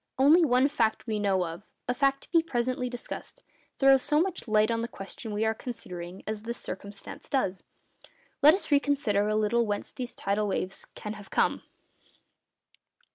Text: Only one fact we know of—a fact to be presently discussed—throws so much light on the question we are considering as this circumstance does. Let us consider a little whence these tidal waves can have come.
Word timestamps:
Only 0.17 0.43
one 0.43 0.67
fact 0.67 1.05
we 1.05 1.19
know 1.19 1.45
of—a 1.45 1.93
fact 1.93 2.23
to 2.23 2.31
be 2.31 2.41
presently 2.41 2.89
discussed—throws 2.89 4.01
so 4.01 4.19
much 4.19 4.47
light 4.47 4.71
on 4.71 4.79
the 4.79 4.87
question 4.87 5.31
we 5.31 5.45
are 5.45 5.53
considering 5.53 6.23
as 6.25 6.41
this 6.41 6.57
circumstance 6.57 7.29
does. 7.29 7.63
Let 8.41 8.55
us 8.55 8.65
consider 8.81 9.27
a 9.29 9.35
little 9.35 9.67
whence 9.67 9.91
these 9.91 10.15
tidal 10.15 10.47
waves 10.47 10.85
can 10.95 11.13
have 11.13 11.29
come. 11.29 11.61